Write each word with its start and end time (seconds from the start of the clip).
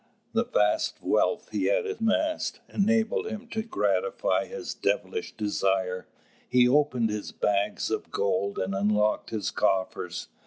The 0.33 0.45
vast 0.45 0.99
wealth 1.03 1.49
he 1.51 1.65
had 1.65 1.85
amassed 1.85 2.59
enabled 2.67 3.27
him 3.27 3.47
to 3.49 3.61
gratify 3.61 4.47
this 4.47 4.73
devilish 4.73 5.31
desire. 5.33 6.07
He 6.49 6.67
opened 6.67 7.11
his 7.11 7.31
bags 7.31 7.91
of 7.91 8.09
gold 8.09 8.57
and 8.57 8.73
unlocked 8.73 9.29
his 9.29 9.51
coffers. 9.51 10.27